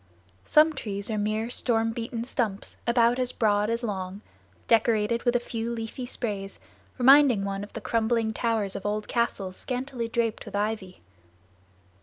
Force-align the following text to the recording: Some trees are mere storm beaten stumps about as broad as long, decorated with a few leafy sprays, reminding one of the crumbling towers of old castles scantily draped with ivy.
Some 0.47 0.73
trees 0.73 1.11
are 1.11 1.17
mere 1.19 1.51
storm 1.51 1.91
beaten 1.91 2.23
stumps 2.23 2.75
about 2.87 3.19
as 3.19 3.31
broad 3.31 3.69
as 3.69 3.83
long, 3.83 4.21
decorated 4.67 5.21
with 5.25 5.35
a 5.35 5.39
few 5.39 5.71
leafy 5.71 6.07
sprays, 6.07 6.59
reminding 6.97 7.45
one 7.45 7.63
of 7.63 7.73
the 7.73 7.81
crumbling 7.81 8.33
towers 8.33 8.75
of 8.75 8.83
old 8.83 9.07
castles 9.07 9.57
scantily 9.57 10.07
draped 10.07 10.43
with 10.43 10.55
ivy. 10.55 11.01